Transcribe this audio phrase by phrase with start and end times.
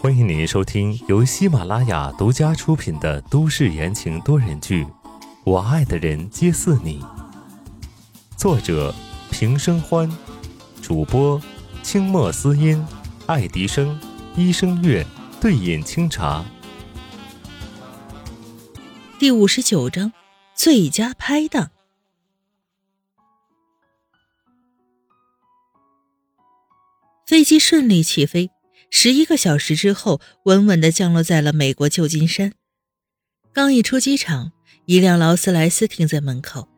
[0.00, 4.84] 欢迎您收听由喜马拉雅独家出品的都市言情多人剧
[5.44, 7.00] 《我爱的人皆似你》，
[8.36, 8.92] 作者
[9.30, 10.10] 平生欢，
[10.82, 11.40] 主播
[11.84, 12.84] 清墨思音、
[13.26, 13.96] 爱迪生、
[14.34, 15.06] 医生月、
[15.40, 16.44] 对饮清茶。
[19.20, 20.12] 第五十九章
[20.56, 21.73] 最佳拍档。
[27.26, 28.50] 飞机顺利起飞。
[28.90, 32.52] 十一个小时之后，稳稳地降落在了美国旧金山。
[33.52, 34.52] 刚一出机场，
[34.86, 36.68] 一辆劳斯莱斯停在门口。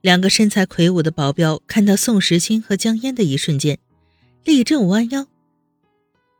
[0.00, 3.78] 两个身材魁梧的保镖看到宋时清和江烟的一瞬间，
[4.44, 5.28] 立正弯腰：“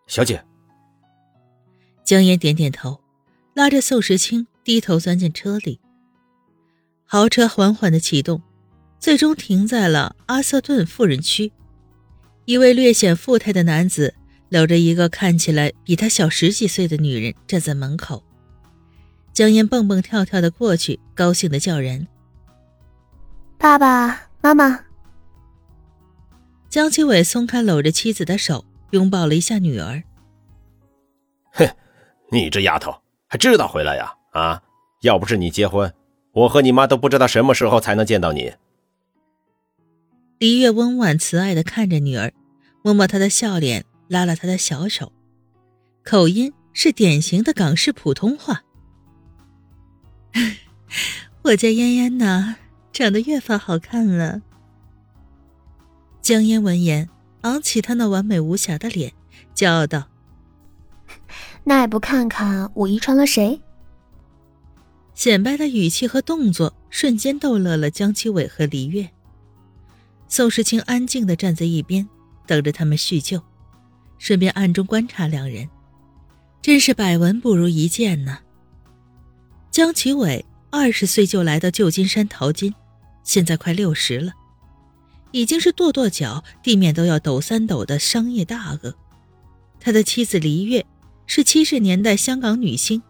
[0.09, 0.45] 小姐。”
[2.05, 3.01] 江烟点点头，
[3.55, 5.79] 拉着宋时清低头钻进车里。
[7.05, 8.43] 豪车缓缓地启动，
[8.99, 11.53] 最终停在了阿瑟顿富人区。
[12.45, 14.15] 一位略显富态的男子。
[14.49, 18.23] 搂着一个看起来比他小十几岁的女人站在门口，
[19.33, 22.07] 江烟蹦蹦跳跳的过去，高兴的叫人
[23.57, 24.81] ：“爸爸妈妈。”
[26.69, 30.03] 江其伟松开搂着妻子的手，拥抱了一下女儿。
[31.53, 31.67] “哼，
[32.31, 32.95] 你这丫头
[33.29, 34.13] 还知道回来呀？
[34.33, 34.63] 啊，
[35.01, 35.91] 要不是你结婚，
[36.33, 38.53] 我和你妈都不知道什么时候才能见到你。”
[40.43, 42.33] 李月温婉慈爱的看着女儿，
[42.83, 43.85] 摸摸她的笑脸。
[44.09, 45.13] 拉了她的小手，
[46.03, 48.65] 口音是典型的港式普通话。
[51.43, 52.57] 我家嫣嫣呢，
[52.93, 54.43] 长得越发好看了。
[56.21, 57.09] 江嫣闻言，
[57.43, 59.13] 昂起她那完美无瑕的脸，
[59.55, 60.09] 骄傲道
[61.63, 63.61] ：“那也不看看我遗传了谁？”
[65.15, 69.09] 显摆的语气和动作瞬间逗乐了江七伟和黎月。
[70.35, 72.09] 宋时清安静的站在一边，
[72.47, 73.39] 等着他们叙旧。
[74.17, 75.69] 顺便暗中观察两人，
[76.63, 78.39] 真是百闻不如一见呢。
[79.71, 82.75] 江奇伟二十岁就来到旧金山淘金，
[83.23, 84.33] 现在快六十了，
[85.33, 88.95] 已经是跺跺脚地面都要抖三抖的商业大鳄。
[89.79, 90.87] 他的妻子黎月
[91.27, 93.03] 是七十年代香港女星，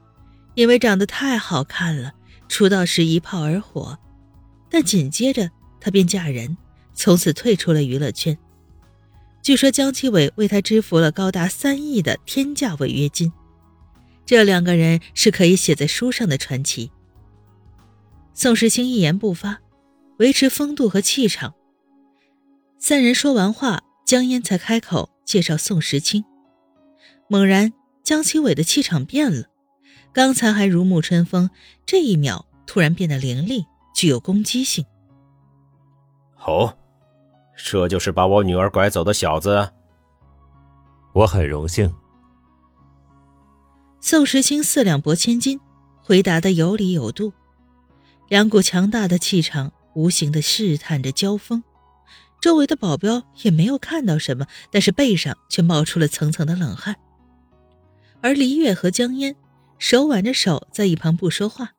[0.57, 2.15] 因为长得太好看了，
[2.49, 3.97] 出道时一炮而火，
[4.69, 5.49] 但紧接着
[5.81, 6.57] 她便嫁人，
[6.95, 8.37] 从此退出了娱乐圈。
[9.43, 13.33] 据说江启伟为他支付了高达三亿的天价违约金，
[14.25, 16.93] 这两个人是可以写在书上的传奇。
[18.35, 19.61] 宋时清一言不发，
[20.19, 21.55] 维持风度和气场。
[22.79, 26.25] 三人说完话，江烟才开口介绍宋时清。
[27.29, 27.73] 猛然，
[28.05, 29.47] 江启伟的气场变了，
[30.13, 31.51] 刚才还如沐春风，
[31.85, 34.85] 这一秒突然变得凌厉，具有攻击性。
[36.37, 36.79] 好。
[37.65, 39.71] 这就是把我女儿拐走的小子。
[41.13, 41.95] 我很荣幸。
[44.01, 45.61] 宋时清四两拨千斤，
[46.03, 47.33] 回答的有理有度，
[48.29, 51.63] 两股强大的气场无形的试探着交锋。
[52.41, 56.97] 周围的保镖也没有看到什么，但是背上却冒出了层层的冷汗。
[58.21, 59.37] 而黎月和江烟
[59.79, 61.71] 手挽着手在一旁不说话，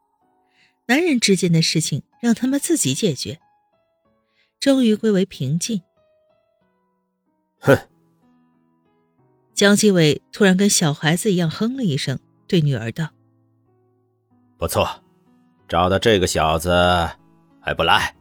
[0.88, 3.40] 男人之间的事情让他们自己解决。
[4.64, 5.82] 终于归为平静。
[7.60, 7.78] 哼！
[9.54, 13.10] 江继伟突然跟小孩子一样哼了一声，对女儿道
[14.58, 15.04] ：“不错，
[15.68, 16.72] 找到这个小子
[17.60, 18.16] 还不来？”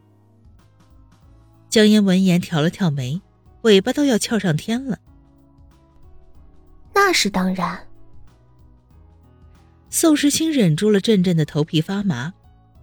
[1.71, 3.21] 江烟闻言挑了挑眉，
[3.61, 4.99] 尾巴都要翘上天了。
[6.93, 7.87] 那是当然。
[9.89, 12.33] 宋时清忍住了阵阵的头皮发麻，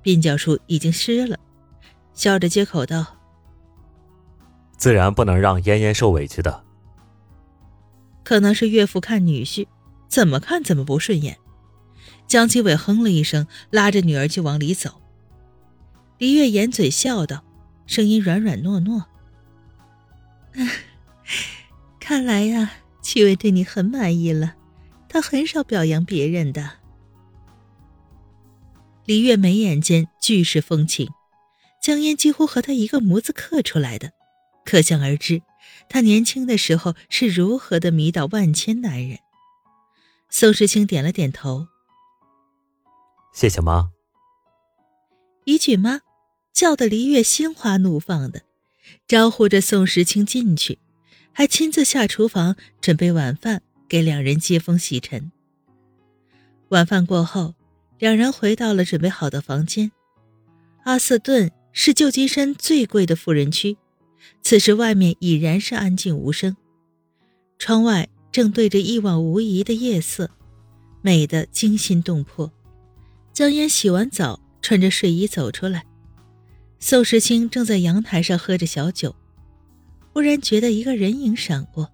[0.02, 1.38] 鬓角处已经湿了，
[2.14, 3.18] 笑着接口道。
[4.80, 6.64] 自然不能让嫣嫣受委屈的。
[8.24, 9.68] 可能是岳父看女婿，
[10.08, 11.36] 怎么看怎么不顺眼。
[12.26, 15.02] 江启伟哼了一声，拉着女儿就往里走。
[16.16, 17.44] 黎月掩嘴笑道，
[17.86, 19.04] 声音软软糯糯
[22.00, 22.70] ：“看来呀，
[23.02, 24.54] 七伟对你很满意了。
[25.10, 26.78] 他很少表扬别人的。”
[29.04, 31.10] 黎月眉眼间俱是风情，
[31.82, 34.12] 江烟几乎和他一个模子刻出来的。
[34.70, 35.42] 可想而知，
[35.88, 39.18] 他年轻的时候是如何的迷倒万千男人。
[40.28, 41.66] 宋时清点了点头，
[43.34, 43.90] 谢谢妈。
[45.42, 46.02] 一句妈，
[46.52, 48.42] 叫得黎月心花怒放的，
[49.08, 50.78] 招呼着宋时清进去，
[51.32, 55.32] 还亲自下厨房准备晚饭，给两人接风洗尘。
[56.68, 57.56] 晚饭过后，
[57.98, 59.90] 两人回到了准备好的房间。
[60.84, 63.76] 阿瑟顿是旧金山最贵的富人区。
[64.42, 66.56] 此时外面已然是安静无声，
[67.58, 70.30] 窗外正对着一望无垠的夜色，
[71.02, 72.50] 美得惊心动魄。
[73.32, 75.84] 江烟洗完澡，穿着睡衣走出来，
[76.78, 79.14] 宋时清正在阳台上喝着小酒，
[80.12, 81.90] 忽然觉得一个人影闪过，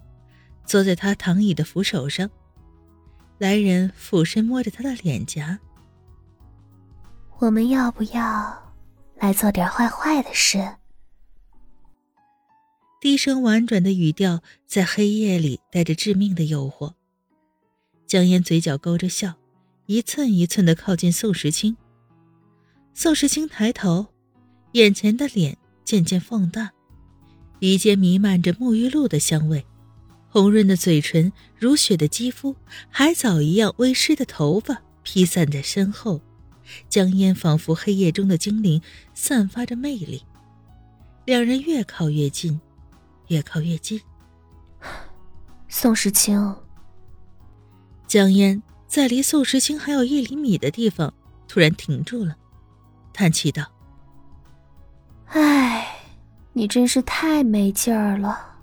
[0.64, 2.28] 坐在他躺椅的扶手上。
[3.38, 5.58] 来人俯身摸着他的脸颊。
[7.38, 8.74] 我们要不要
[9.18, 10.66] 来做点坏坏的事？
[12.98, 16.94] 低声婉转的语调在黑夜里带着致命的诱惑。
[18.06, 19.34] 江烟嘴角勾着笑，
[19.84, 21.76] 一寸一寸的靠近宋时清。
[22.94, 24.06] 宋时清抬头，
[24.72, 26.70] 眼前的脸渐渐放大，
[27.58, 29.64] 鼻尖弥漫着沐浴露的香味。
[30.28, 32.56] 红润的嘴唇，如雪的肌肤，
[32.88, 36.20] 海藻一样微湿的头发披散在身后，
[36.88, 38.80] 江烟仿佛黑夜中的精灵，
[39.14, 40.22] 散发着魅力。
[41.24, 42.60] 两人越靠越近，
[43.28, 44.00] 越靠越近。
[45.68, 46.54] 宋时清，
[48.06, 51.12] 江烟在离宋时清还有一厘米的地方
[51.48, 52.36] 突然停住了，
[53.12, 53.64] 叹气道
[55.26, 55.86] ：“唉，
[56.52, 58.54] 你真是太没劲儿了。”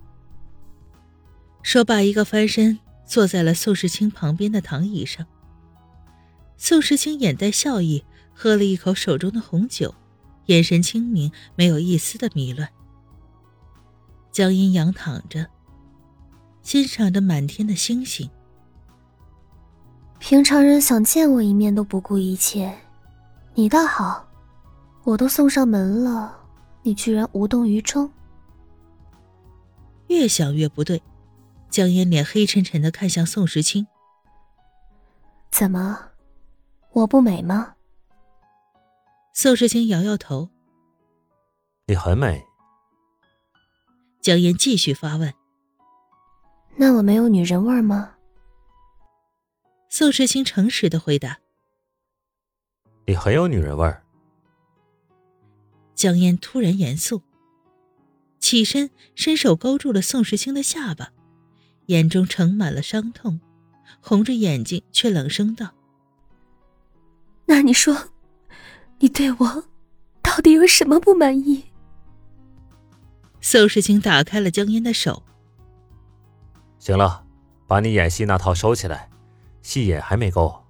[1.61, 5.25] 说罢，一个翻身坐在了宋时清旁边的躺椅上。
[6.57, 9.93] 宋时清眼带笑意，喝了一口手中的红酒，
[10.45, 12.69] 眼神清明，没有一丝的迷乱。
[14.33, 15.47] 江阴阳躺着，
[16.63, 18.27] 欣赏着满天的星星。
[20.17, 22.75] 平常人想见我一面都不顾一切，
[23.53, 24.27] 你倒好，
[25.03, 26.35] 我都送上门了，
[26.81, 28.11] 你居然无动于衷。
[30.07, 31.01] 越想越不对。
[31.69, 33.87] 江烟脸黑沉沉的看向宋时清，
[35.51, 35.99] 怎么，
[36.91, 37.73] 我不美吗？
[39.33, 40.49] 宋时清摇摇头，
[41.87, 42.43] 你很美。
[44.23, 45.33] 江烟继续发问，
[46.77, 48.15] 那我没有女人味吗？
[49.89, 51.39] 宋时清诚实的回答，
[53.05, 54.01] 你很有女人味儿。
[55.93, 57.21] 江烟突然严肃，
[58.39, 61.11] 起身伸手勾住了宋时清的下巴。
[61.87, 63.41] 眼中盛满了伤痛，
[63.99, 65.73] 红着眼睛却冷声道
[67.45, 68.11] ：“那你说，
[68.99, 69.65] 你对我
[70.21, 71.65] 到底有什么不满意？”
[73.43, 75.21] 宋时清打开了江烟的手。
[76.79, 77.25] 行了，
[77.67, 79.09] 把你演戏那套收起来，
[79.61, 80.63] 戏演还没够。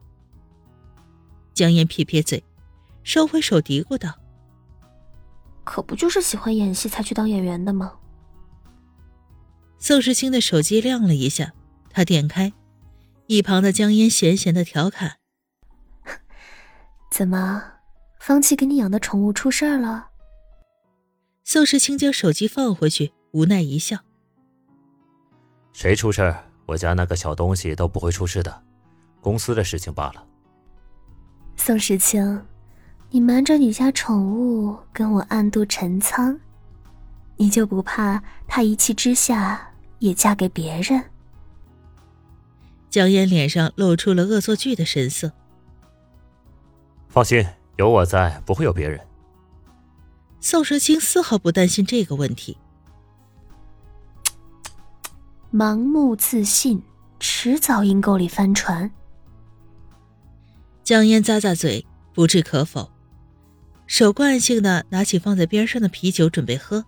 [1.54, 2.44] 江烟撇撇嘴，
[3.04, 4.16] 收回手，嘀咕道
[5.64, 7.94] ：“可不就是喜欢演戏才去当演员的吗？”
[9.78, 11.54] 宋时清的手机亮了一下，
[11.92, 12.54] 他点开，
[13.28, 15.18] 一旁的江烟闲闲的调侃
[17.12, 17.64] ：“怎么，
[18.20, 20.10] 方琦给你养的宠物出事儿了？”
[21.44, 23.98] 宋时清将手机放回去，无奈一笑
[25.74, 26.34] ：“谁出事？
[26.66, 28.64] 我家那个小东西都不会出事的，
[29.20, 30.26] 公司的事情罢了。”
[31.58, 32.42] 宋时清，
[33.10, 36.40] 你瞒着你家宠物跟我暗度陈仓，
[37.36, 39.70] 你就不怕他一气之下？
[40.00, 41.02] 也嫁给别人。
[42.90, 45.32] 江烟脸上露出了恶作剧的神色。
[47.08, 47.46] 放心，
[47.78, 49.00] 有我在，不会有别人。
[50.44, 52.58] 宋时清丝毫不担心这个问题。
[55.54, 56.84] 盲目自信，
[57.18, 58.92] 迟早阴沟里翻船。
[60.84, 62.92] 江烟咂咂嘴，不置可否，
[63.88, 66.84] 手惯性的拿起放在边上的啤酒准备喝，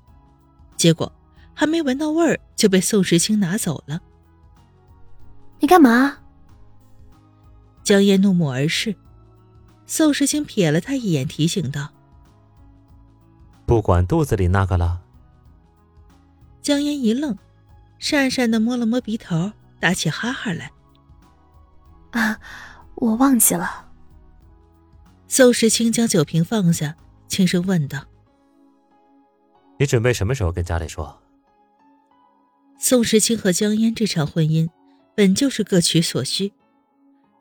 [0.76, 1.10] 结果。
[1.58, 4.02] 还没闻到味儿，就被宋时清拿走了。
[5.62, 6.18] 你干嘛？
[7.86, 8.94] 江烟怒目而视，
[9.88, 11.94] 宋时清瞥了他一眼，提醒道
[13.66, 15.02] ：“不管肚子里那个了。”
[16.62, 17.38] 江烟一愣，
[18.00, 20.72] 讪讪的摸了摸鼻头，打起哈哈来
[22.12, 22.40] ：“啊，
[22.96, 23.92] 我忘记了。”
[25.28, 26.96] 宋时清将酒瓶放下，
[27.28, 28.06] 轻声问道
[29.78, 31.22] ：“你准备什么时候跟家里说？”
[32.78, 34.70] 宋时清和江烟这场婚姻，
[35.16, 36.54] 本就是各取所需。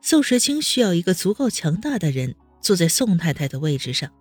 [0.01, 4.11] 宋时清需要一个足够强大的人坐在宋太太的位置上，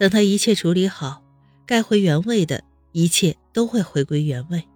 [0.00, 1.22] 等他一切处理好，
[1.66, 4.66] 该回原位的一切都会回归原位。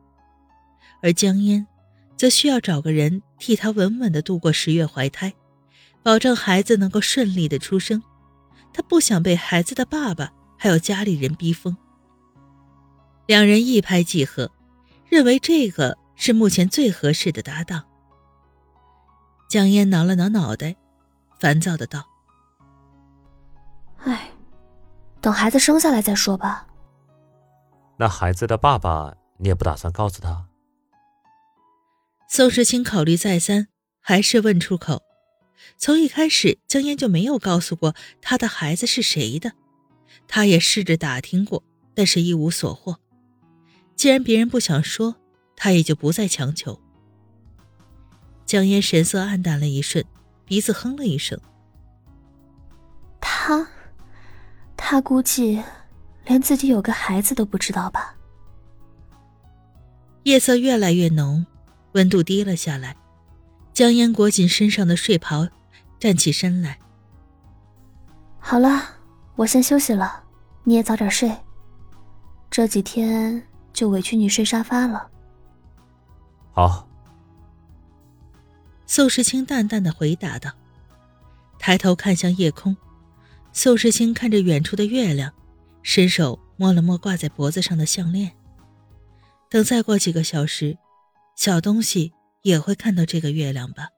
[1.00, 1.66] 而江烟，
[2.14, 5.32] 则需要找个人替他稳稳的度过十月怀胎，
[6.02, 8.02] 保证孩子能够顺利的出生。
[8.74, 11.74] 他不想被孩子的爸爸还有家里人逼疯。
[13.26, 14.50] 两人一拍即合。
[15.06, 17.84] 认为这个是目前最合适的搭档。
[19.48, 20.74] 江烟挠了挠脑袋，
[21.38, 22.04] 烦躁的道
[24.02, 24.32] ：“哎，
[25.24, 26.66] 等孩子生下来再说吧。”
[27.96, 30.46] 那孩子的爸爸，你也不打算告诉他？
[32.28, 33.68] 宋时清考虑再三，
[34.00, 35.02] 还是问出口。
[35.78, 39.52] 从一开始，江烟就没有告诉过他的孩子是谁的，
[40.28, 41.62] 他也试着打听过，
[41.94, 42.98] 但是一无所获。
[43.96, 45.16] 既然别人不想说，
[45.56, 46.78] 他也就不再强求。
[48.44, 50.04] 江烟神色黯淡了一瞬，
[50.44, 51.40] 鼻子哼了一声。
[53.20, 53.66] 他，
[54.86, 55.62] 他估计
[56.26, 58.14] 连自己有个孩子都不知道吧？
[60.24, 61.46] 夜色越来越浓，
[61.92, 62.94] 温度低了下来。
[63.72, 65.48] 江烟裹紧身上的睡袍，
[65.98, 66.78] 站起身来。
[68.38, 68.82] 好了，
[69.36, 70.22] 我先休息了，
[70.64, 71.34] 你也早点睡。
[72.50, 75.08] 这几天就委屈你睡沙发了。
[76.52, 76.86] 好。
[78.84, 80.50] 宋时清淡淡的回答道，
[81.58, 82.76] 抬头看向夜空。
[83.54, 85.32] 宋时清看着远处的月亮，
[85.82, 88.32] 伸手摸了摸挂在脖子上的项链。
[89.48, 90.76] 等再过几个小时，
[91.34, 92.12] 小东西。
[92.44, 93.88] 也会看到这个月亮吧。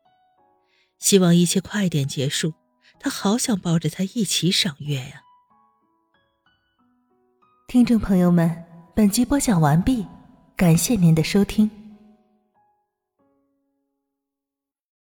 [1.00, 2.54] 希望一切快点结束，
[3.00, 5.22] 他好想抱着他一起赏月呀。
[7.66, 10.06] 听众朋友们，本集播讲完毕，
[10.54, 11.68] 感谢您的收听。